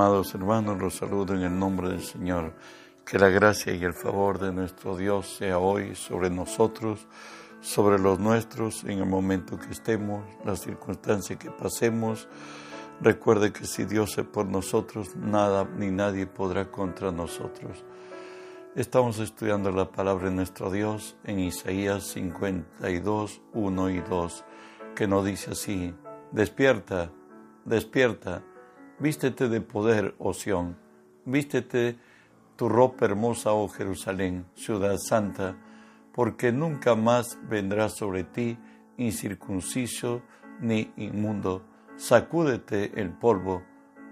[0.00, 2.54] Amados hermanos, los saludo en el nombre del Señor.
[3.04, 7.06] Que la gracia y el favor de nuestro Dios sea hoy sobre nosotros,
[7.60, 12.28] sobre los nuestros, en el momento que estemos, las circunstancias que pasemos.
[13.02, 17.84] Recuerde que si Dios es por nosotros, nada ni nadie podrá contra nosotros.
[18.74, 24.44] Estamos estudiando la palabra de nuestro Dios en Isaías 52, 1 y 2,
[24.96, 25.94] que nos dice así,
[26.32, 27.12] despierta,
[27.66, 28.42] despierta
[29.00, 30.76] Vístete de poder, oh Sión,
[31.24, 31.96] vístete
[32.56, 35.56] tu ropa hermosa, oh Jerusalén, ciudad santa,
[36.12, 38.58] porque nunca más vendrá sobre ti
[38.98, 40.20] incircunciso
[40.60, 41.64] ni inmundo.
[41.96, 43.62] Sacúdete el polvo,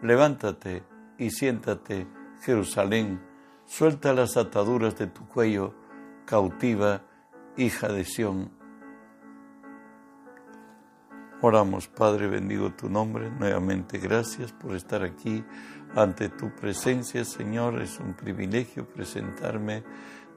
[0.02, 0.82] levántate
[1.18, 2.06] y siéntate,
[2.40, 3.20] Jerusalén,
[3.66, 5.74] suelta las ataduras de tu cuello,
[6.24, 7.02] cautiva,
[7.58, 8.57] hija de Sión
[11.40, 13.30] Oramos, Padre, bendigo tu nombre.
[13.30, 15.44] Nuevamente, gracias por estar aquí
[15.94, 17.80] ante tu presencia, Señor.
[17.80, 19.84] Es un privilegio presentarme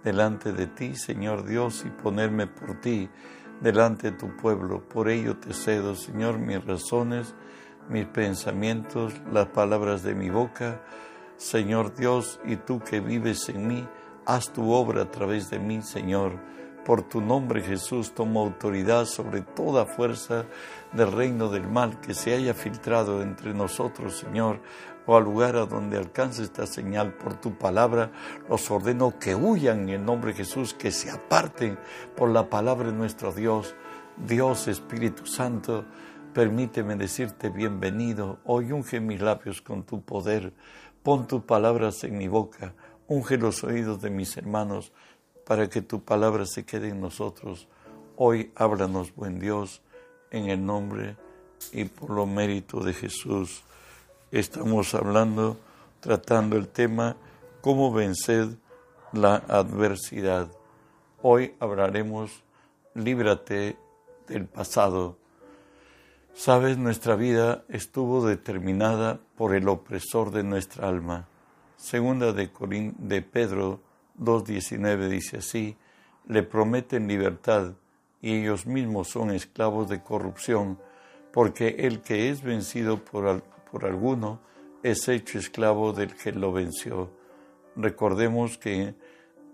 [0.04, 3.10] delante de ti, Señor Dios, y ponerme por ti
[3.62, 4.88] delante de tu pueblo.
[4.88, 7.34] Por ello te cedo, Señor, mis razones,
[7.90, 10.84] mis pensamientos, las palabras de mi boca.
[11.36, 13.88] Señor Dios, y tú que vives en mí,
[14.28, 19.42] haz tu obra a través de mí, Señor por tu nombre Jesús tomo autoridad sobre
[19.42, 20.46] toda fuerza
[20.94, 24.62] del reino del mal que se haya filtrado entre nosotros, Señor,
[25.06, 28.12] o al lugar a donde alcance esta señal por tu palabra,
[28.50, 31.78] los ordeno que huyan en el nombre de Jesús, que se aparten
[32.16, 33.76] por la palabra de nuestro Dios.
[34.18, 35.86] Dios Espíritu Santo,
[36.34, 38.40] permíteme decirte bienvenido.
[38.46, 40.54] Hoy unge mis labios con tu poder.
[41.04, 42.74] Pon tus palabras en mi boca.
[43.08, 44.94] Unge los oídos de mis hermanos
[45.52, 47.68] para que tu palabra se quede en nosotros.
[48.16, 49.82] Hoy háblanos, buen Dios,
[50.30, 51.18] en el nombre
[51.74, 53.62] y por lo mérito de Jesús.
[54.32, 55.58] Estamos hablando,
[56.00, 57.18] tratando el tema,
[57.60, 58.48] cómo vencer
[59.12, 60.50] la adversidad.
[61.22, 62.32] Hoy hablaremos,
[62.94, 63.76] líbrate
[64.30, 65.18] del pasado.
[66.34, 71.28] Sabes, nuestra vida estuvo determinada por el opresor de nuestra alma.
[71.76, 72.50] Segunda de,
[73.00, 73.91] de Pedro
[74.22, 75.76] 2.19 dice así,
[76.28, 77.74] le prometen libertad
[78.22, 80.80] y ellos mismos son esclavos de corrupción,
[81.34, 84.40] porque el que es vencido por, por alguno
[84.84, 87.10] es hecho esclavo del que lo venció.
[87.76, 88.96] Recordemos que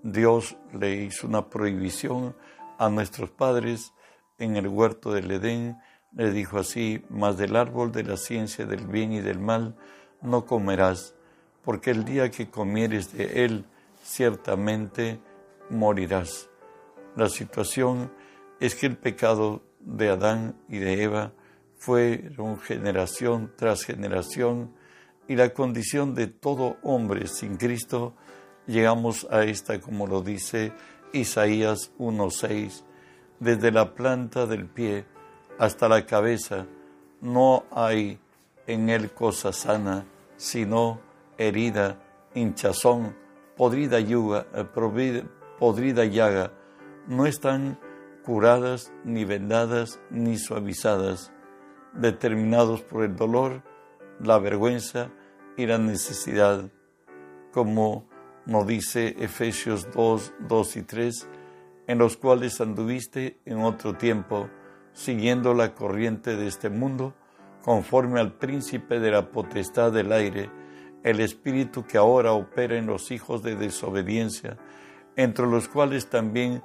[0.04, 2.36] Dios le hizo una prohibición
[2.78, 3.94] a nuestros padres
[4.38, 5.78] en el huerto del Edén,
[6.14, 9.76] le dijo así, mas del árbol de la ciencia del bien y del mal
[10.22, 11.16] no comerás,
[11.64, 13.66] porque el día que comieres de él,
[14.08, 15.20] ciertamente
[15.70, 16.50] morirás.
[17.16, 18.12] La situación
[18.60, 21.34] es que el pecado de Adán y de Eva
[21.76, 22.32] fue
[22.64, 24.74] generación tras generación
[25.28, 28.16] y la condición de todo hombre sin Cristo,
[28.66, 30.72] llegamos a esta, como lo dice
[31.12, 32.84] Isaías 1.6,
[33.40, 35.06] desde la planta del pie
[35.60, 36.66] hasta la cabeza,
[37.20, 38.20] no hay
[38.68, 40.06] en él cosa sana,
[40.38, 41.02] sino
[41.38, 42.02] herida,
[42.34, 43.27] hinchazón,
[43.58, 45.24] podrida, yuga, eh,
[45.60, 46.54] podrida llaga,
[47.08, 47.80] no están
[48.24, 51.32] curadas, ni vendadas, ni suavizadas,
[51.94, 53.64] determinados por el dolor,
[54.20, 55.10] la vergüenza
[55.58, 56.70] y la necesidad,
[57.52, 58.08] como
[58.46, 61.30] nos dice Efesios 2, 2 y 3,
[61.88, 64.50] en los cuales anduviste en otro tiempo,
[64.94, 67.16] siguiendo la corriente de este mundo,
[67.64, 70.50] conforme al príncipe de la potestad del aire,
[71.10, 74.58] el espíritu que ahora opera en los hijos de desobediencia,
[75.16, 76.62] entre los cuales también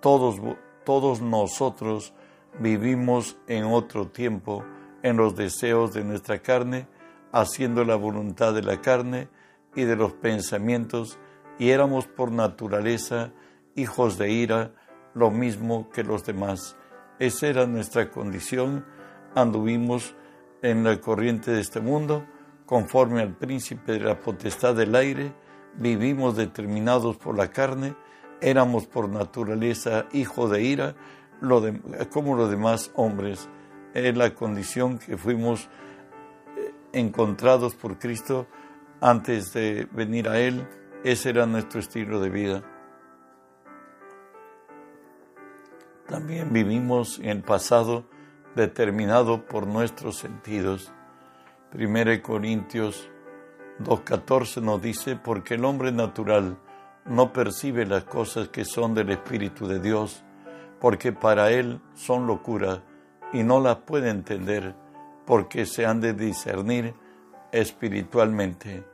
[0.00, 0.36] todos,
[0.84, 2.12] todos nosotros
[2.60, 4.62] vivimos en otro tiempo
[5.02, 6.86] en los deseos de nuestra carne,
[7.32, 9.28] haciendo la voluntad de la carne
[9.74, 11.18] y de los pensamientos,
[11.58, 13.32] y éramos por naturaleza
[13.74, 14.72] hijos de ira,
[15.14, 16.76] lo mismo que los demás.
[17.18, 18.84] Esa era nuestra condición,
[19.34, 20.14] anduvimos
[20.60, 22.26] en la corriente de este mundo,
[22.68, 25.32] conforme al príncipe de la potestad del aire,
[25.78, 27.96] vivimos determinados por la carne,
[28.42, 30.94] éramos por naturaleza hijos de ira,
[32.12, 33.48] como los demás hombres.
[33.94, 35.70] Es la condición que fuimos
[36.58, 38.46] eh, encontrados por Cristo
[39.00, 40.68] antes de venir a Él.
[41.04, 42.62] Ese era nuestro estilo de vida.
[46.06, 48.04] También vivimos en el pasado
[48.54, 50.92] determinado por nuestros sentidos
[51.74, 53.10] 1 Corintios
[53.80, 56.58] 2.14 nos dice, porque el hombre natural
[57.04, 60.24] no percibe las cosas que son del Espíritu de Dios,
[60.80, 62.82] porque para él son locura
[63.32, 64.74] y no las puede entender,
[65.26, 66.94] porque se han de discernir
[67.52, 68.84] espiritualmente.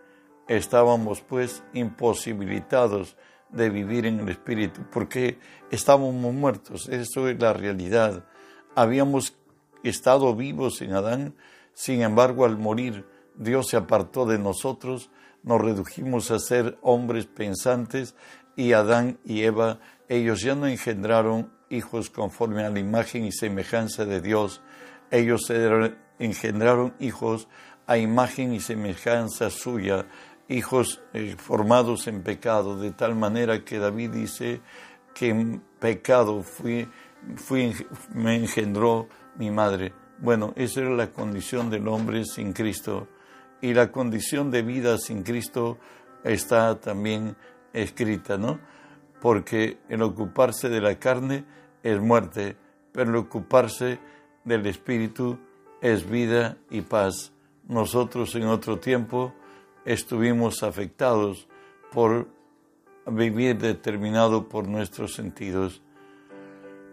[0.48, 3.16] Estábamos pues imposibilitados
[3.50, 5.38] de vivir en el espíritu porque
[5.70, 6.88] estábamos muertos.
[6.88, 8.24] Eso es la realidad.
[8.74, 9.36] Habíamos
[9.82, 11.34] estado vivos en Adán,
[11.74, 13.06] sin embargo al morir
[13.36, 15.10] Dios se apartó de nosotros,
[15.42, 18.14] nos redujimos a ser hombres pensantes
[18.56, 24.04] y Adán y Eva, ellos ya no engendraron hijos conforme a la imagen y semejanza
[24.04, 24.62] de Dios,
[25.10, 25.42] ellos
[26.18, 27.48] engendraron hijos
[27.86, 30.06] a imagen y semejanza suya,
[30.48, 34.60] hijos eh, formados en pecado, de tal manera que David dice
[35.14, 36.88] que en pecado fui,
[38.14, 40.03] me engendró mi madre.
[40.24, 43.08] Bueno, esa era la condición del hombre sin Cristo
[43.60, 45.76] y la condición de vida sin Cristo
[46.24, 47.36] está también
[47.74, 48.58] escrita, ¿no?
[49.20, 51.44] Porque el ocuparse de la carne
[51.82, 52.56] es muerte,
[52.90, 53.98] pero el ocuparse
[54.44, 55.38] del Espíritu
[55.82, 57.30] es vida y paz.
[57.68, 59.34] Nosotros en otro tiempo
[59.84, 61.46] estuvimos afectados
[61.92, 62.28] por
[63.06, 65.82] vivir determinado por nuestros sentidos.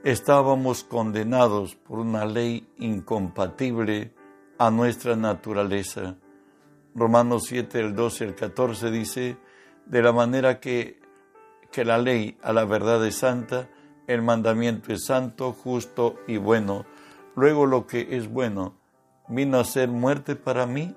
[0.03, 4.11] Estábamos condenados por una ley incompatible
[4.57, 6.15] a nuestra naturaleza.
[6.95, 9.37] Romanos 7, el 12 el 14 dice,
[9.85, 10.99] de la manera que,
[11.71, 13.69] que la ley a la verdad es santa,
[14.07, 16.83] el mandamiento es santo, justo y bueno.
[17.35, 18.73] Luego lo que es bueno
[19.27, 20.95] vino a ser muerte para mí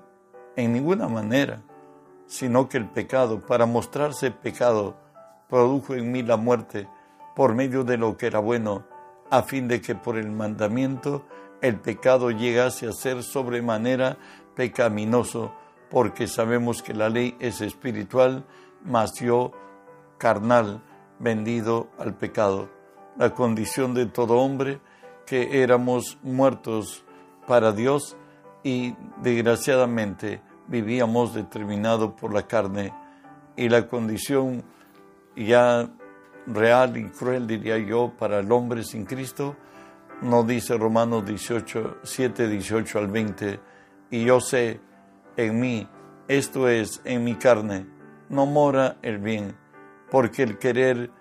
[0.55, 1.61] en ninguna manera,
[2.25, 4.97] sino que el pecado, para mostrarse pecado,
[5.47, 6.87] produjo en mí la muerte
[7.35, 8.94] por medio de lo que era bueno,
[9.29, 11.25] a fin de que por el mandamiento
[11.61, 14.17] el pecado llegase a ser sobremanera
[14.55, 15.53] pecaminoso,
[15.89, 18.45] porque sabemos que la ley es espiritual,
[18.83, 19.51] mas yo
[20.17, 20.81] carnal,
[21.19, 22.69] vendido al pecado.
[23.17, 24.79] La condición de todo hombre,
[25.25, 27.03] que éramos muertos
[27.47, 28.15] para Dios
[28.63, 32.93] y desgraciadamente vivíamos determinado por la carne
[33.55, 34.63] y la condición
[35.35, 35.89] ya
[36.47, 39.55] real y cruel, diría yo, para el hombre sin Cristo,
[40.21, 43.59] nos dice Romanos 18, 7, 18 al 20,
[44.11, 44.79] y yo sé
[45.37, 45.87] en mí,
[46.27, 47.85] esto es, en mi carne,
[48.29, 49.55] no mora el bien,
[50.09, 51.11] porque el querer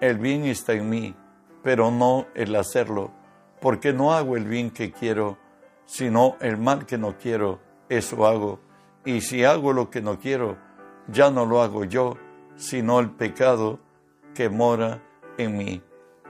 [0.00, 1.14] el bien está en mí,
[1.62, 3.12] pero no el hacerlo,
[3.60, 5.38] porque no hago el bien que quiero,
[5.86, 8.60] sino el mal que no quiero, eso hago.
[9.04, 10.58] Y si hago lo que no quiero,
[11.08, 12.16] ya no lo hago yo,
[12.56, 13.78] sino el pecado
[14.34, 15.02] que mora
[15.38, 15.82] en mí.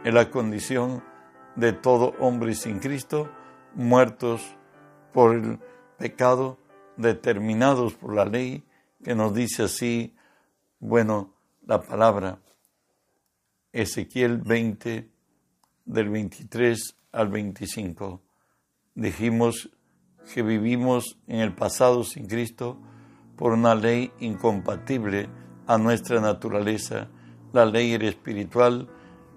[0.04, 1.02] En la condición
[1.56, 3.30] de todo hombre sin Cristo,
[3.74, 4.42] muertos
[5.12, 5.58] por el
[5.98, 6.58] pecado,
[6.96, 8.64] determinados por la ley,
[9.02, 10.14] que nos dice así,
[10.78, 11.34] bueno,
[11.66, 12.38] la palabra.
[13.72, 15.08] Ezequiel 20,
[15.84, 18.20] del 23 al 25.
[18.94, 19.70] Dijimos
[20.34, 22.78] que vivimos en el pasado sin Cristo
[23.36, 25.28] por una ley incompatible
[25.66, 27.08] a nuestra naturaleza.
[27.52, 28.88] La ley era espiritual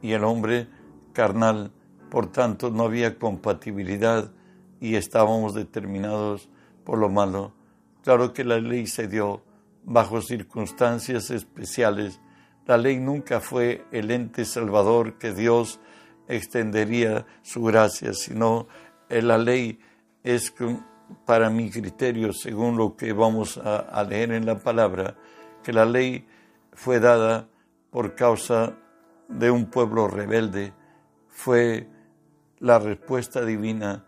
[0.02, 0.68] y el hombre
[1.14, 1.72] carnal.
[2.10, 4.32] Por tanto, no había compatibilidad
[4.80, 6.50] y estábamos determinados
[6.84, 7.54] por lo malo.
[8.04, 9.44] Claro que la ley se dio
[9.84, 12.22] bajo circunstancias especiales.
[12.66, 15.80] La ley nunca fue el ente salvador que Dios
[16.28, 18.68] extendería su gracia, sino
[19.10, 19.80] la ley
[20.24, 20.54] es
[21.26, 25.16] para mi criterio, según lo que vamos a, leer en la palabra,
[25.64, 26.28] que la ley
[26.74, 27.48] fue dada
[27.96, 28.76] por causa
[29.30, 30.74] de un pueblo rebelde,
[31.30, 31.88] fue
[32.60, 34.04] la respuesta divina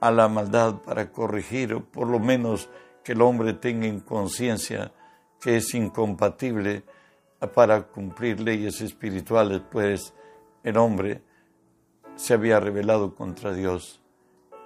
[0.00, 2.68] a la maldad para corregir, o por lo menos
[3.04, 4.92] que el hombre tenga en conciencia
[5.40, 6.82] que es incompatible
[7.54, 10.12] para cumplir leyes espirituales, pues
[10.64, 11.22] el hombre
[12.16, 14.02] se había rebelado contra Dios.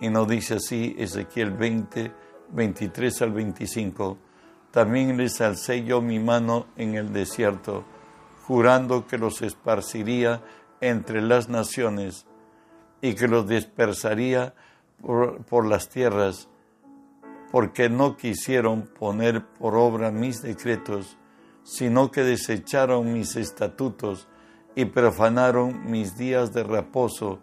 [0.00, 2.12] Y nos dice así Ezequiel 20,
[2.48, 4.16] 23 al 25.
[4.70, 7.84] También les alcé yo mi mano en el desierto,
[8.46, 10.42] jurando que los esparciría
[10.80, 12.26] entre las naciones
[13.00, 14.54] y que los dispersaría
[15.00, 16.48] por, las tierras,
[17.50, 21.16] porque no quisieron poner por obra mis decretos,
[21.62, 24.28] sino que desecharon mis estatutos
[24.74, 27.40] y profanaron mis días de reposo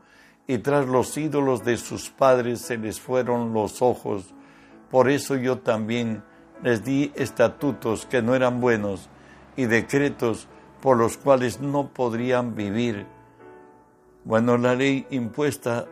[0.47, 4.33] y tras los ídolos de sus padres se les fueron los ojos.
[4.89, 6.23] Por eso yo también
[6.61, 9.09] les di estatutos que no eran buenos
[9.55, 10.47] y decretos
[10.81, 13.05] por los cuales no podrían vivir.
[14.23, 15.87] Bueno, la ley impuesta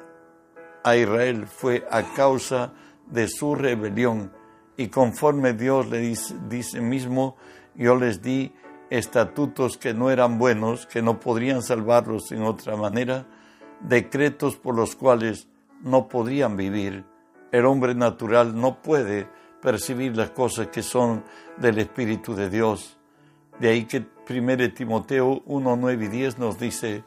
[0.83, 2.73] a Israel fue a causa
[3.07, 4.31] de su rebelión
[4.77, 7.35] y conforme Dios le dice, dice mismo,
[7.75, 8.53] yo les di
[8.89, 13.27] estatutos que no eran buenos, que no podrían salvarlos en otra manera,
[13.81, 15.47] decretos por los cuales
[15.81, 17.05] no podrían vivir.
[17.51, 19.27] El hombre natural no puede
[19.61, 21.23] percibir las cosas que son
[21.57, 22.98] del Espíritu de Dios.
[23.59, 27.03] De ahí que 1 Timoteo 1, 9 y 10 nos dice,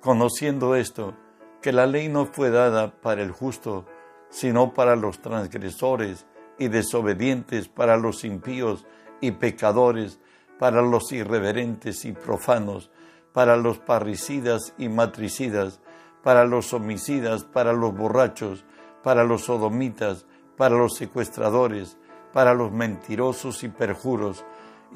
[0.00, 1.14] conociendo esto,
[1.60, 3.86] que la ley no fue dada para el justo,
[4.30, 6.26] sino para los transgresores
[6.58, 8.86] y desobedientes, para los impíos
[9.20, 10.20] y pecadores,
[10.58, 12.90] para los irreverentes y profanos,
[13.32, 15.80] para los parricidas y matricidas,
[16.22, 18.64] para los homicidas, para los borrachos,
[19.02, 21.98] para los sodomitas, para los secuestradores,
[22.32, 24.44] para los mentirosos y perjuros,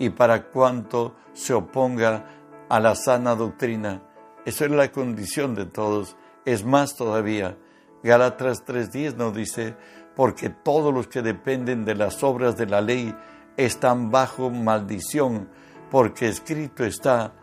[0.00, 2.24] y para cuanto se oponga
[2.70, 4.02] a la sana doctrina.
[4.46, 6.16] Eso es la condición de todos.
[6.46, 7.58] Es más todavía.
[8.02, 9.76] Gálatas 3.10 nos dice,
[10.16, 13.14] porque todos los que dependen de las obras de la ley
[13.58, 15.50] están bajo maldición,
[15.90, 17.34] porque escrito está,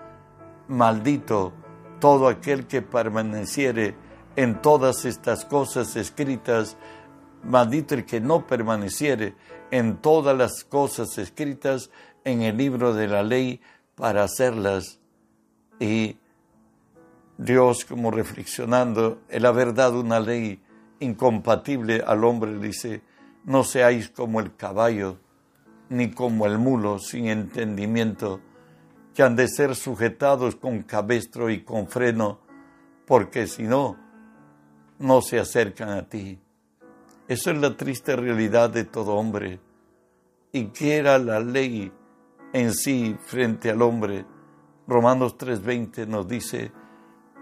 [0.67, 1.53] maldito
[1.99, 3.95] todo aquel que permaneciere
[4.35, 6.75] en todas estas cosas escritas,
[7.43, 9.35] maldito el que no permaneciere
[9.69, 11.91] en todas las cosas escritas
[12.27, 13.61] en el libro de la ley
[13.95, 14.99] para hacerlas.
[15.79, 16.17] Y
[17.37, 20.61] Dios, como reflexionando, el haber dado una ley
[20.99, 23.01] incompatible al hombre, dice,
[23.45, 25.19] no seáis como el caballo,
[25.89, 28.41] ni como el mulo sin entendimiento,
[29.13, 32.39] que han de ser sujetados con cabestro y con freno,
[33.05, 33.97] porque si no,
[34.99, 36.39] no se acercan a ti.
[37.29, 39.59] Eso es la triste realidad de todo hombre.
[40.51, 41.91] ¿Y qué era la ley
[42.53, 44.25] en sí frente al hombre?
[44.87, 46.71] Romanos 3:20 nos dice,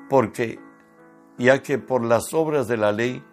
[0.09, 0.59] porque
[1.37, 3.23] ya que por las obras de la ley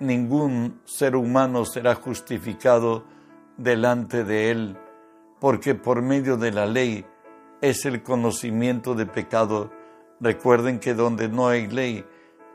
[0.00, 3.04] ningún ser humano será justificado
[3.56, 4.76] delante de él,
[5.40, 7.06] porque por medio de la ley
[7.60, 9.70] es el conocimiento de pecado.
[10.20, 12.04] Recuerden que donde no hay ley,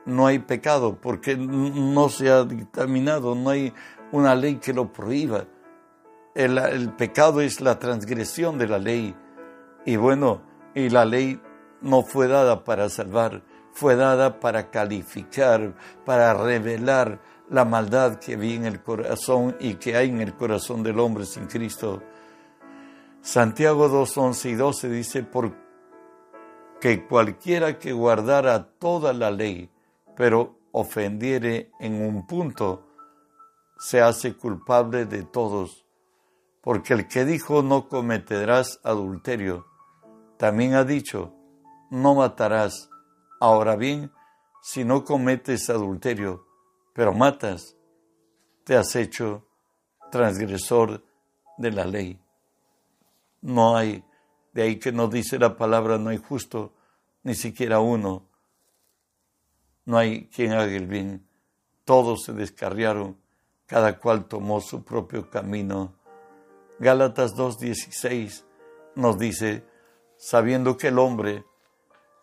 [0.06, 3.74] no hay pecado porque no se ha dictaminado, no hay
[4.12, 5.46] una ley que lo prohíba.
[6.34, 9.16] El, pecado es la transgresión de la ley.
[9.86, 10.42] Y bueno,
[10.74, 11.42] y la ley
[11.82, 17.20] no fue dada para salvar, fue dada para calificar, para revelar
[17.50, 21.26] la maldad que vi en el corazón y que hay en el corazón del hombre
[21.26, 22.02] sin Cristo.
[23.22, 29.70] Santiago 2, 11 y 12 dice, porque cualquiera que guardara toda la ley,
[30.16, 32.88] pero ofendiere en un punto,
[33.78, 35.81] se hace culpable de todos,
[36.62, 39.66] porque el que dijo no cometerás adulterio,
[40.38, 41.34] también ha dicho,
[41.90, 42.90] no matarás.
[43.40, 44.12] Ahora bien,
[44.62, 46.46] si no cometes adulterio,
[46.94, 47.76] pero matas,
[48.64, 49.48] te has hecho
[50.12, 51.04] transgresor
[51.58, 52.20] de la ley.
[53.42, 54.04] No hay,
[54.54, 56.74] de ahí que nos dice la palabra, no hay justo,
[57.24, 58.32] ni siquiera uno
[59.86, 61.28] no hay quien haga el bien.
[61.86, 63.18] Todos se descarriaron,
[63.66, 65.96] cada cual tomó su propio camino.
[66.82, 68.44] Gálatas 2.16
[68.96, 69.64] nos dice,
[70.18, 71.46] sabiendo que el hombre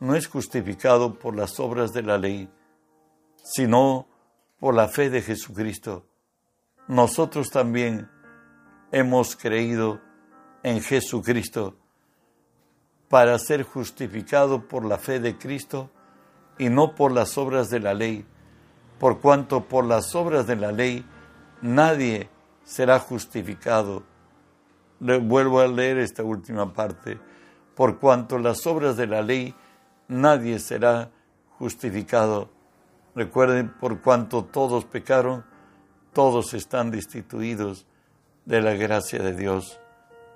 [0.01, 2.51] no es justificado por las obras de la ley,
[3.37, 4.09] sino
[4.59, 6.07] por la fe de Jesucristo.
[6.89, 8.11] Nosotros también
[8.91, 10.01] hemos creído
[10.65, 11.77] en Jesucristo
[13.09, 15.89] para ser justificado por la fe de Cristo
[16.59, 18.27] y no por las obras de la ley,
[18.99, 21.07] por cuanto por las obras de la ley
[21.63, 22.29] nadie
[22.65, 24.18] será justificado.
[25.01, 27.19] Vuelvo a leer esta última parte.
[27.75, 29.55] Por cuanto las obras de la ley
[30.09, 31.11] nadie será
[31.59, 32.51] justificado.
[33.15, 35.45] Recuerden, por cuanto todos pecaron,
[36.13, 37.87] todos están destituidos
[38.45, 39.79] de la gracia de Dios,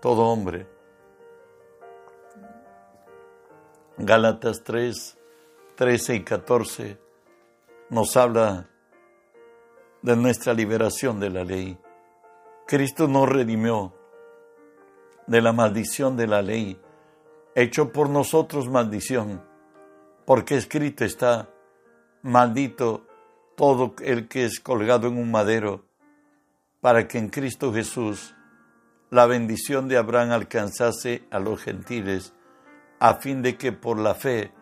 [0.00, 0.66] todo hombre.
[3.98, 5.18] Gálatas 3,
[5.76, 6.98] 13 y 14
[7.90, 8.68] nos habla
[10.02, 11.78] de nuestra liberación de la ley.
[12.66, 13.92] Cristo nos redimió
[15.26, 16.80] de la maldición de la ley,
[17.54, 19.42] hecho por nosotros maldición,
[20.24, 21.48] porque escrito está,
[22.22, 23.06] maldito
[23.56, 25.84] todo el que es colgado en un madero,
[26.80, 28.34] para que en Cristo Jesús
[29.10, 32.34] la bendición de Abraham alcanzase a los gentiles,
[32.98, 34.52] a fin de que por la fe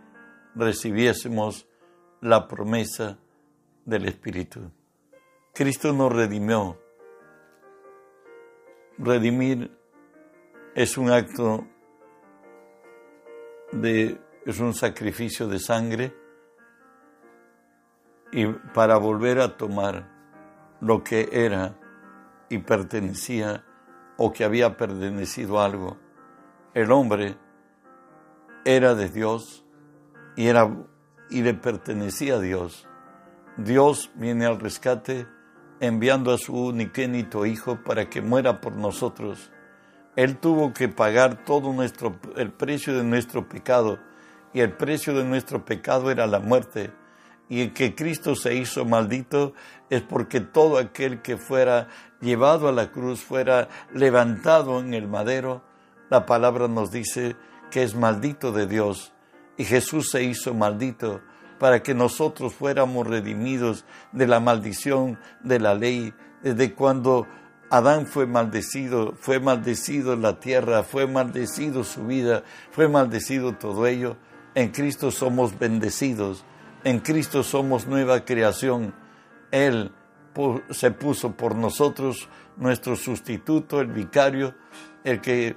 [0.55, 1.69] recibiésemos
[2.21, 3.19] la promesa
[3.85, 4.71] del Espíritu.
[5.55, 6.79] Cristo nos redimió.
[8.99, 9.80] Redimir
[10.75, 11.67] es un acto
[13.73, 16.15] de, es un sacrificio de sangre
[18.33, 20.09] y para volver a tomar
[20.81, 21.77] lo que era
[22.49, 23.65] y pertenecía
[24.17, 25.97] o que había pertenecido a algo.
[26.75, 27.37] El hombre
[28.65, 29.65] era de Dios
[30.37, 30.71] y, era,
[31.31, 32.87] y le pertenecía a Dios.
[33.57, 35.27] Dios viene al rescate
[35.81, 39.51] enviando a su unigénito Hijo para que muera por nosotros.
[40.17, 43.99] Él tuvo que pagar todo nuestro, el precio de nuestro pecado,
[44.53, 46.93] y el precio de nuestro pecado era la muerte.
[47.49, 49.55] Y el que Cristo se hizo maldito
[49.89, 51.89] es porque todo aquel que fuera
[52.21, 55.63] llevado a la cruz, fuera levantado en el madero,
[56.11, 57.37] la palabra nos dice
[57.71, 59.13] que es maldito de Dios.
[59.57, 61.21] Y Jesús se hizo maldito
[61.59, 67.27] para que nosotros fuéramos redimidos de la maldición de la ley, desde cuando
[67.71, 74.17] Adán fue maldecido, fue maldecido la tierra, fue maldecido su vida, fue maldecido todo ello.
[74.57, 76.45] En Cristo somos bendecidos,
[76.83, 78.93] en Cristo somos nueva creación.
[79.53, 79.93] Él
[80.71, 84.55] se puso por nosotros nuestro sustituto, el vicario,
[85.05, 85.57] el que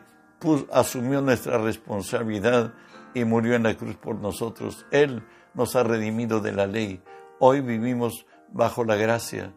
[0.71, 2.73] asumió nuestra responsabilidad
[3.15, 4.85] y murió en la cruz por nosotros.
[4.91, 5.23] Él
[5.55, 7.01] nos ha redimido de la ley.
[7.39, 9.53] Hoy vivimos bajo la gracia.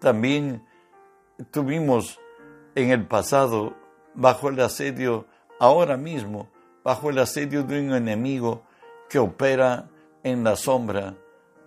[0.00, 0.64] También
[1.50, 2.20] tuvimos
[2.74, 3.76] en el pasado
[4.14, 5.26] bajo el asedio,
[5.58, 6.50] ahora mismo,
[6.84, 8.64] bajo el asedio de un enemigo
[9.08, 9.88] que opera
[10.22, 11.14] en la sombra.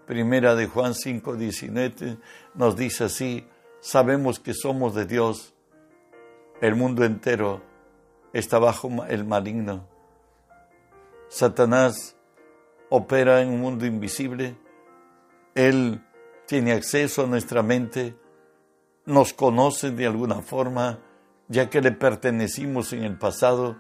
[0.05, 2.17] Primera de Juan 5, 19
[2.53, 3.47] nos dice así,
[3.79, 5.55] sabemos que somos de Dios,
[6.61, 7.61] el mundo entero
[8.33, 9.87] está bajo el maligno.
[11.27, 12.15] Satanás
[12.89, 14.55] opera en un mundo invisible,
[15.55, 16.01] Él
[16.45, 18.15] tiene acceso a nuestra mente,
[19.05, 20.99] nos conoce de alguna forma,
[21.47, 23.77] ya que le pertenecimos en el pasado,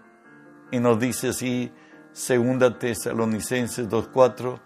[0.71, 1.71] y nos dice así,
[2.11, 4.59] segunda Tesalonicenses 2.4,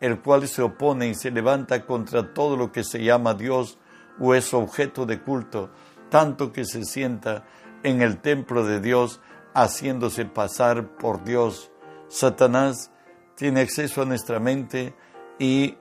[0.00, 3.78] el cual se opone y se levanta contra todo lo que se llama Dios
[4.20, 5.70] o es objeto de culto,
[6.10, 7.44] tanto que se sienta
[7.82, 9.20] en el templo de Dios
[9.54, 11.70] haciéndose pasar por Dios.
[12.08, 12.90] Satanás
[13.36, 14.94] tiene acceso a nuestra mente
[15.38, 15.76] y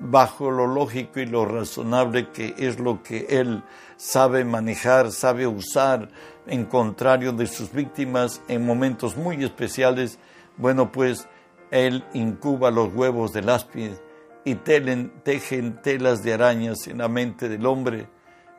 [0.00, 3.62] bajo lo lógico y lo razonable que es lo que él
[3.96, 6.08] sabe manejar, sabe usar
[6.46, 10.18] en contrario de sus víctimas en momentos muy especiales,
[10.56, 11.28] bueno pues
[11.70, 13.92] él incuba los huevos del áspid
[14.44, 18.08] y tejen telas de arañas en la mente del hombre.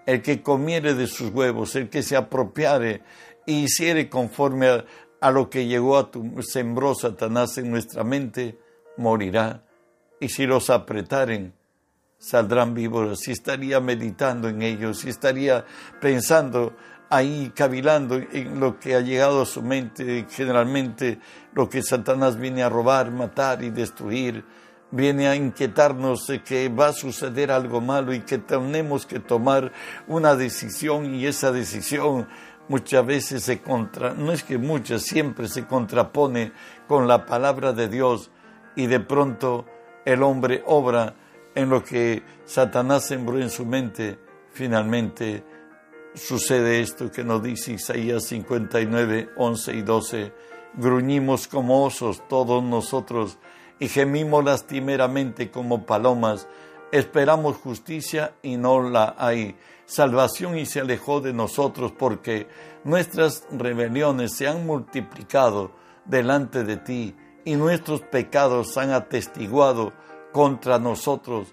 [0.05, 3.01] El que comiere de sus huevos, el que se apropiare
[3.45, 4.85] y hiciere conforme a,
[5.19, 8.59] a lo que llegó a tu, sembró Satanás en nuestra mente,
[8.97, 9.63] morirá.
[10.19, 11.53] Y si los apretaren,
[12.17, 13.19] saldrán vivos.
[13.19, 15.65] Si estaría meditando en ellos, si estaría
[15.99, 16.75] pensando
[17.09, 21.19] ahí, cavilando en lo que ha llegado a su mente, generalmente
[21.53, 24.45] lo que Satanás viene a robar, matar y destruir,
[24.91, 29.71] viene a inquietarnos de que va a suceder algo malo y que tenemos que tomar
[30.07, 32.27] una decisión y esa decisión
[32.67, 36.51] muchas veces se contra, no es que muchas, siempre se contrapone
[36.87, 38.29] con la palabra de Dios
[38.75, 39.65] y de pronto
[40.05, 41.15] el hombre obra
[41.55, 44.19] en lo que Satanás sembró en su mente,
[44.51, 45.43] finalmente
[46.13, 50.33] sucede esto que nos dice Isaías 59, 11 y 12.
[50.75, 53.37] Gruñimos como osos todos nosotros
[53.79, 56.47] y gemimos lastimeramente como palomas.
[56.91, 62.47] Esperamos justicia y no la hay salvación y se alejó de nosotros porque
[62.83, 65.71] nuestras rebeliones se han multiplicado
[66.05, 67.15] delante de ti
[67.49, 69.91] y nuestros pecados han atestiguado
[70.31, 71.47] contra nosotros,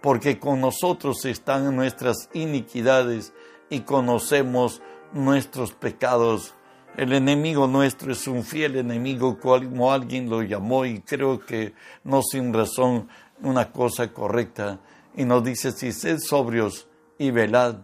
[0.00, 3.34] porque con nosotros están nuestras iniquidades
[3.68, 4.80] y conocemos
[5.12, 6.54] nuestros pecados.
[6.96, 12.22] El enemigo nuestro es un fiel enemigo, como alguien lo llamó, y creo que no
[12.22, 13.10] sin razón
[13.42, 14.80] una cosa correcta.
[15.14, 16.88] Y nos dice, si sed sobrios,
[17.18, 17.76] y velad,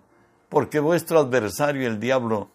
[0.48, 2.48] porque vuestro adversario el diablo,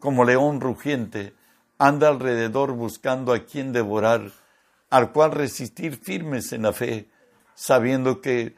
[0.00, 1.32] como león rugiente,
[1.78, 4.32] anda alrededor buscando a quien devorar,
[4.90, 7.10] al cual resistir firmes en la fe,
[7.54, 8.56] sabiendo que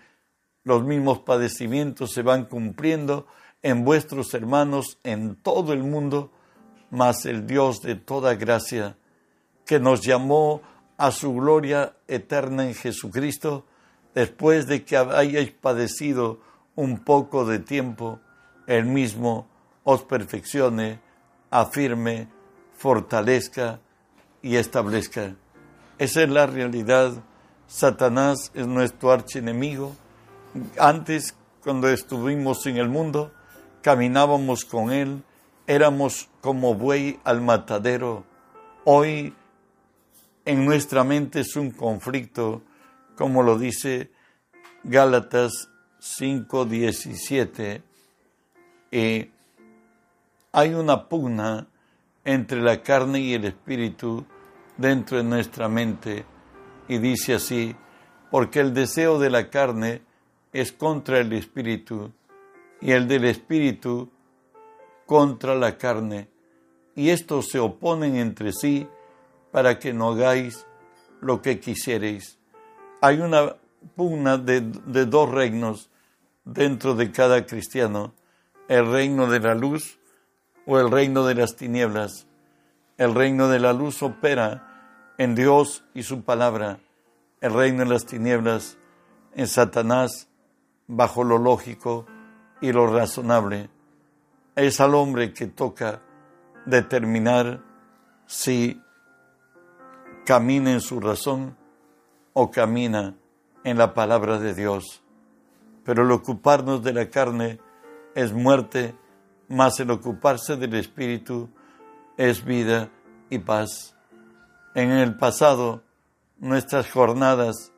[0.62, 3.26] los mismos padecimientos se van cumpliendo
[3.62, 6.32] en vuestros hermanos en todo el mundo,
[6.90, 8.96] mas el Dios de toda gracia,
[9.66, 10.62] que nos llamó
[10.96, 13.64] a su gloria eterna en Jesucristo,
[14.14, 16.40] después de que hayáis padecido
[16.74, 18.20] un poco de tiempo,
[18.66, 19.48] Él mismo
[19.84, 21.00] os perfeccione,
[21.50, 22.28] afirme,
[22.74, 23.80] fortalezca
[24.42, 25.34] y establezca.
[26.00, 27.12] Esa es la realidad.
[27.66, 29.94] Satanás es nuestro archienemigo.
[30.78, 33.30] Antes, cuando estuvimos en el mundo,
[33.82, 35.22] caminábamos con Él,
[35.66, 38.24] éramos como buey al matadero.
[38.84, 39.34] Hoy
[40.46, 42.62] en nuestra mente es un conflicto,
[43.14, 44.10] como lo dice
[44.84, 45.68] Gálatas
[46.00, 47.82] 5:17,
[48.90, 49.30] y
[50.50, 51.66] hay una pugna
[52.24, 54.24] entre la carne y el espíritu
[54.80, 56.24] dentro de nuestra mente
[56.88, 57.76] y dice así,
[58.30, 60.02] porque el deseo de la carne
[60.52, 62.12] es contra el espíritu
[62.80, 64.10] y el del Espíritu
[65.06, 66.28] contra la carne,
[66.94, 68.88] y estos se oponen entre sí
[69.50, 70.66] para que no hagáis
[71.20, 72.38] lo que quisierais.
[73.00, 73.56] Hay una
[73.96, 75.90] pugna de, de dos reinos
[76.44, 78.14] dentro de cada cristiano,
[78.68, 79.98] el reino de la luz
[80.66, 82.26] o el reino de las tinieblas.
[82.96, 84.69] El reino de la luz opera
[85.20, 86.80] en Dios y su palabra,
[87.42, 88.78] el reino de las tinieblas
[89.34, 90.28] en Satanás
[90.86, 92.06] bajo lo lógico
[92.62, 93.68] y lo razonable.
[94.56, 96.00] Es al hombre que toca
[96.64, 97.62] determinar
[98.24, 98.80] si
[100.24, 101.54] camina en su razón
[102.32, 103.14] o camina
[103.62, 105.02] en la palabra de Dios.
[105.84, 107.60] Pero el ocuparnos de la carne
[108.14, 108.94] es muerte,
[109.50, 111.50] más el ocuparse del Espíritu
[112.16, 112.88] es vida
[113.28, 113.99] y paz.
[114.74, 115.82] En el pasado,
[116.38, 117.72] nuestras jornadas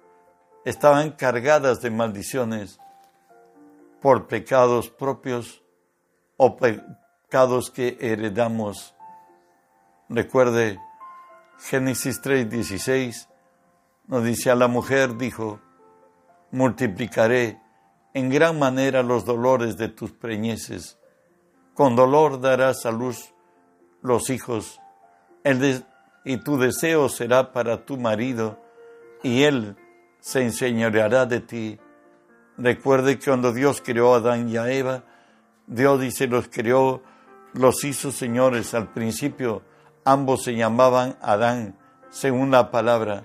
[0.65, 2.79] estaban cargadas de maldiciones
[4.03, 5.63] por pecados propios
[6.37, 8.95] o pecados que heredamos.
[10.09, 10.79] Recuerde,
[11.59, 13.29] Génesis 3:16
[14.07, 15.61] nos dice a la mujer, dijo,
[16.51, 17.59] multiplicaré
[18.13, 20.99] en gran manera los dolores de tus preñeces.
[21.75, 23.33] Con dolor darás a luz
[24.03, 24.79] los hijos,
[26.25, 28.59] y tu deseo será para tu marido,
[29.23, 29.77] y él
[30.21, 31.79] se enseñoreará de ti.
[32.57, 35.03] Recuerde que cuando Dios creó a Adán y a Eva,
[35.67, 37.03] Dios dice los creó,
[37.55, 38.75] los hizo señores.
[38.75, 39.63] Al principio
[40.05, 41.77] ambos se llamaban Adán,
[42.11, 43.25] según la palabra,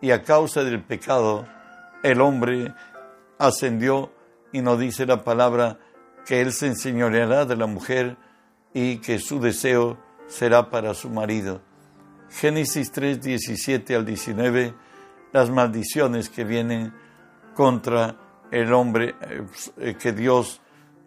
[0.00, 1.46] y a causa del pecado,
[2.02, 2.74] el hombre
[3.38, 4.12] ascendió
[4.52, 5.78] y nos dice la palabra
[6.24, 8.16] que él se enseñoreará de la mujer
[8.74, 11.62] y que su deseo será para su marido.
[12.30, 14.74] Génesis 3, 17 al 19,
[15.32, 16.92] las maldiciones que vienen
[17.54, 18.16] contra
[18.50, 19.14] el hombre
[19.78, 20.60] eh, que Dios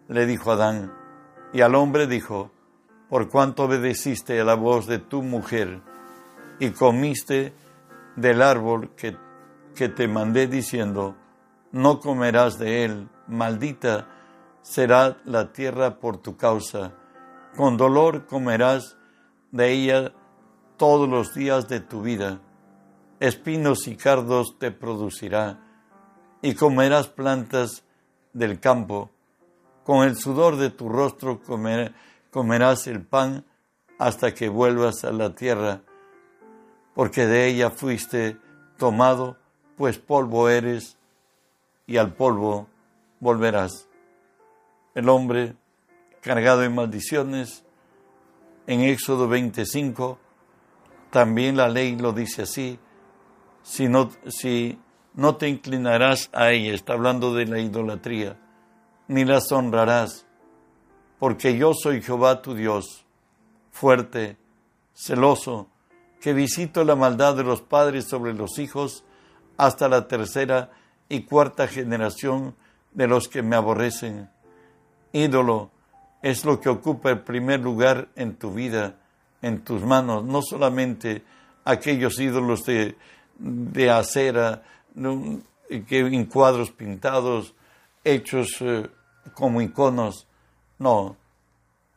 [0.08, 0.92] le dijo a Adán.
[1.52, 2.50] Y al hombre dijo,
[3.08, 5.80] por cuanto obedeciste a la voz de tu mujer
[6.58, 7.52] y comiste
[8.16, 9.16] del árbol que,
[9.74, 11.16] que te mandé diciendo,
[11.70, 14.08] no comerás de él, maldita
[14.62, 16.94] será la tierra por tu causa,
[17.56, 18.96] con dolor comerás
[19.50, 20.12] de ella
[20.82, 22.40] todos los días de tu vida,
[23.20, 25.60] espinos y cardos te producirá,
[26.42, 27.84] y comerás plantas
[28.32, 29.08] del campo,
[29.84, 31.40] con el sudor de tu rostro
[32.32, 33.44] comerás el pan
[33.96, 35.82] hasta que vuelvas a la tierra,
[36.94, 38.36] porque de ella fuiste
[38.76, 39.36] tomado,
[39.76, 40.98] pues polvo eres
[41.86, 42.66] y al polvo
[43.20, 43.88] volverás.
[44.96, 45.54] El hombre
[46.22, 47.62] cargado de maldiciones,
[48.66, 50.18] en Éxodo 25,
[51.12, 52.78] también la ley lo dice así,
[53.62, 54.78] si no, si
[55.12, 58.38] no te inclinarás a ella, está hablando de la idolatría,
[59.08, 60.26] ni las honrarás,
[61.18, 63.04] porque yo soy Jehová tu Dios,
[63.70, 64.38] fuerte,
[64.94, 65.68] celoso,
[66.22, 69.04] que visito la maldad de los padres sobre los hijos
[69.58, 70.70] hasta la tercera
[71.10, 72.56] y cuarta generación
[72.92, 74.30] de los que me aborrecen.
[75.12, 75.72] Ídolo
[76.22, 79.01] es lo que ocupa el primer lugar en tu vida,
[79.42, 81.22] en tus manos, no solamente
[81.64, 82.96] aquellos ídolos de,
[83.38, 84.62] de acera,
[84.94, 87.54] que en cuadros pintados,
[88.04, 88.88] hechos eh,
[89.34, 90.26] como iconos.
[90.78, 91.16] No,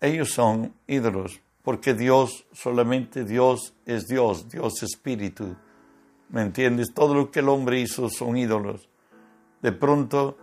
[0.02, 5.56] ellos son ídolos, porque Dios, solamente Dios es Dios, Dios espíritu.
[6.30, 6.94] ¿Me entiendes?
[6.94, 8.90] Todo lo que el hombre hizo son ídolos.
[9.62, 10.38] De pronto,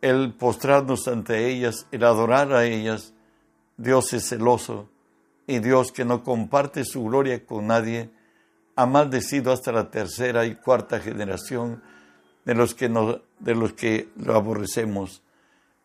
[0.00, 3.14] el postrarnos ante ellas, el adorar a ellas,
[3.76, 4.88] Dios es celoso
[5.48, 8.10] y Dios que no comparte su gloria con nadie,
[8.76, 11.82] ha maldecido hasta la tercera y cuarta generación
[12.44, 12.88] de los que,
[13.40, 15.22] de los que lo aborrecemos.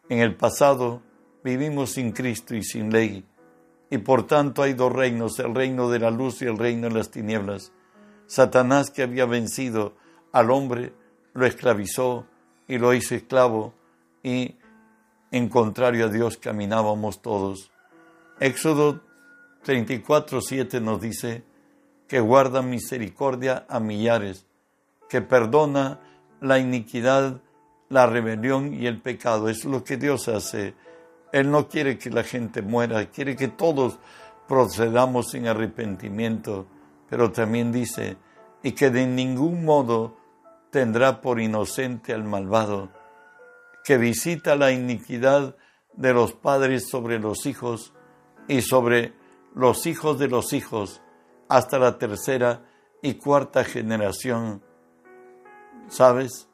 [0.09, 1.01] En el pasado
[1.45, 3.25] vivimos sin Cristo y sin ley,
[3.89, 6.95] y por tanto hay dos reinos, el reino de la luz y el reino de
[6.95, 7.71] las tinieblas.
[8.27, 9.95] Satanás que había vencido
[10.33, 10.93] al hombre,
[11.33, 12.27] lo esclavizó
[12.67, 13.73] y lo hizo esclavo,
[14.23, 14.57] y
[15.31, 17.71] en contrario a Dios caminábamos todos.
[18.41, 19.12] Éxodo
[19.63, 21.43] 34, 7 nos dice
[22.07, 24.45] que guarda misericordia a millares,
[25.09, 25.99] que perdona
[26.41, 27.41] la iniquidad,
[27.89, 29.49] la rebelión y el pecado.
[29.49, 30.75] Es lo que Dios hace.
[31.31, 33.99] Él no quiere que la gente muera, quiere que todos
[34.47, 36.67] procedamos sin arrepentimiento,
[37.09, 38.17] pero también dice,
[38.61, 40.17] y que de ningún modo
[40.69, 42.89] tendrá por inocente al malvado,
[43.83, 45.55] que visita la iniquidad
[45.93, 47.93] de los padres sobre los hijos
[48.47, 49.13] y sobre
[49.55, 51.01] los hijos de los hijos
[51.49, 52.65] hasta la tercera
[53.01, 54.63] y cuarta generación.
[55.87, 56.49] ¿Sabes?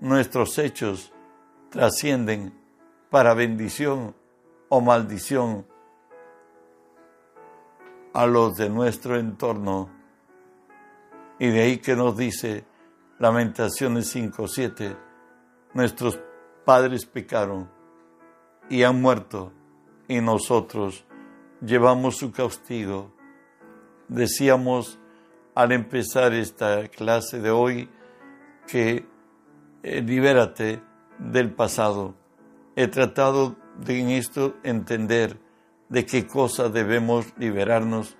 [0.00, 1.12] Nuestros hechos
[1.70, 2.52] trascienden
[3.10, 4.14] para bendición
[4.68, 5.66] o maldición
[8.12, 9.90] a los de nuestro entorno.
[11.38, 12.64] Y de ahí que nos dice
[13.18, 14.96] Lamentaciones 5:7,
[15.74, 16.20] nuestros
[16.64, 17.70] padres pecaron
[18.68, 19.52] y han muerto,
[20.08, 21.04] y nosotros
[21.60, 23.12] llevamos su castigo.
[24.08, 24.98] Decíamos
[25.54, 27.88] al empezar esta clase de hoy
[28.66, 29.06] que
[29.82, 30.82] eh, libérate
[31.18, 32.14] del pasado.
[32.76, 35.38] He tratado de en esto entender
[35.88, 38.16] de qué cosa debemos liberarnos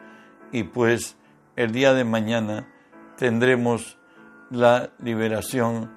[0.53, 1.17] y pues
[1.57, 2.69] el día de mañana
[3.17, 3.99] tendremos
[4.51, 5.93] la liberación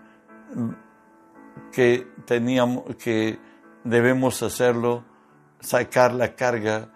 [1.71, 3.39] que teníamos que
[3.84, 5.06] debemos hacerlo
[5.62, 6.90] sacar la carga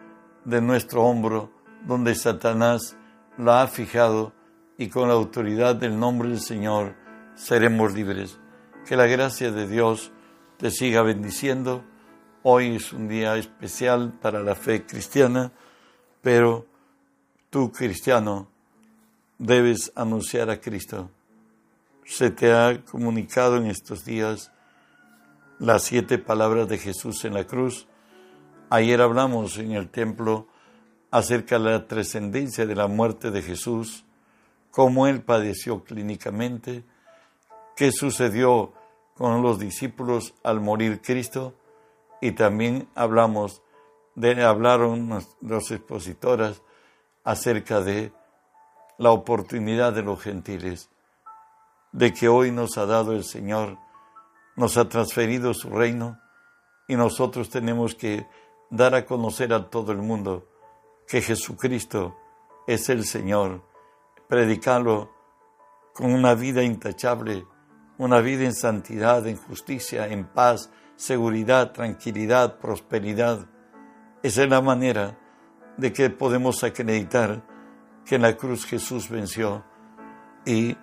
[0.45, 1.51] de nuestro hombro
[1.86, 2.95] donde Satanás
[3.38, 4.34] la ha fijado
[4.77, 6.95] y con la autoridad del nombre del Señor
[7.36, 8.39] seremos libres.
[8.88, 10.12] Que la gracia de Dios
[10.58, 11.84] te siga bendiciendo.
[12.43, 15.51] Hoy es un día especial para la fe cristiana,
[16.21, 16.65] pero
[17.49, 18.47] tú cristiano
[19.38, 21.10] debes anunciar a Cristo.
[22.05, 24.51] Se te ha comunicado en estos días
[25.60, 27.88] las siete palabras de Jesús en la cruz.
[28.75, 30.47] Ayer hablamos en el templo
[31.09, 34.03] acerca de la trascendencia de la muerte de Jesús,
[34.69, 36.83] cómo él padeció clínicamente,
[37.77, 38.73] qué sucedió
[39.13, 41.53] con los discípulos al morir Cristo
[42.19, 43.61] y también hablamos
[44.15, 46.61] de hablaron los expositoras
[47.23, 48.11] acerca de
[48.97, 50.89] la oportunidad de los gentiles,
[51.93, 53.77] de que hoy nos ha dado el Señor,
[54.57, 56.19] nos ha transferido su reino
[56.89, 58.27] y nosotros tenemos que
[58.69, 60.47] dar a conocer a todo el mundo
[61.08, 62.15] que Jesucristo
[62.67, 63.63] es el Señor,
[64.28, 65.12] predicarlo
[65.93, 67.45] con una vida intachable,
[67.97, 73.47] una vida en santidad, en justicia, en paz, seguridad, tranquilidad, prosperidad.
[74.23, 75.17] Esa es la manera
[75.78, 77.43] de que podemos acreditar
[78.06, 79.63] que en la cruz Jesús venció
[80.45, 80.75] y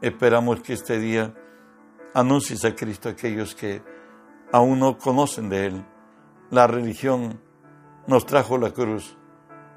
[0.00, 1.34] esperamos que este día
[2.14, 3.82] anuncies a Cristo a aquellos que
[4.52, 5.84] aún no conocen de Él.
[6.50, 7.40] La religión
[8.08, 9.16] nos trajo la cruz,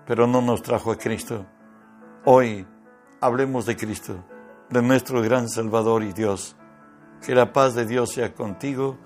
[0.07, 1.45] pero no nos trajo a Cristo.
[2.25, 2.65] Hoy
[3.21, 4.25] hablemos de Cristo
[4.71, 6.55] de nuestro gran Salvador y Dios.
[7.23, 8.97] Que la paz de Dios sea contigo.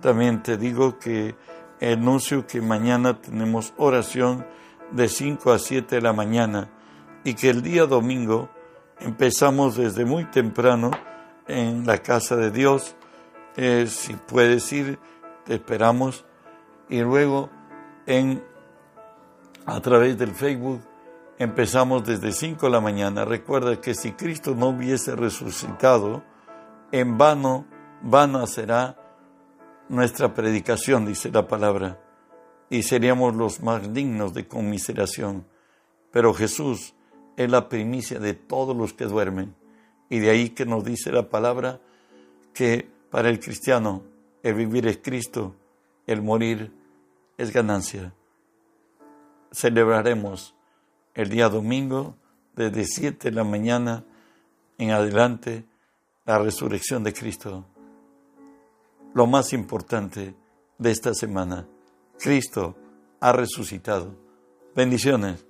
[0.00, 1.36] También te digo que
[1.80, 4.44] anuncio que mañana tenemos oración
[4.90, 6.70] de 5 a 7 de la mañana
[7.22, 8.50] y que el día domingo
[8.98, 10.90] empezamos desde muy temprano
[11.46, 12.96] en la casa de Dios.
[13.56, 14.98] Eh, si puedes ir,
[15.44, 16.24] te esperamos.
[16.88, 17.50] Y luego
[18.06, 18.42] en,
[19.66, 20.80] a través del Facebook
[21.38, 23.24] empezamos desde 5 de la mañana.
[23.24, 26.22] Recuerda que si Cristo no hubiese resucitado,
[26.92, 27.66] en vano,
[28.02, 28.96] vana será
[29.88, 32.00] nuestra predicación, dice la palabra,
[32.70, 35.46] y seríamos los más dignos de conmiseración.
[36.10, 36.94] Pero Jesús
[37.36, 39.54] es la primicia de todos los que duermen.
[40.08, 41.80] Y de ahí que nos dice la palabra
[42.52, 44.02] que para el cristiano
[44.42, 45.54] el vivir es Cristo,
[46.06, 46.72] el morir
[47.38, 48.12] es ganancia.
[49.50, 50.54] Celebraremos
[51.14, 52.16] el día domingo,
[52.54, 54.04] desde 7 de la mañana
[54.78, 55.64] en adelante,
[56.24, 57.66] la resurrección de Cristo.
[59.14, 60.34] Lo más importante
[60.78, 61.66] de esta semana,
[62.18, 62.76] Cristo
[63.20, 64.14] ha resucitado.
[64.74, 65.44] Bendiciones.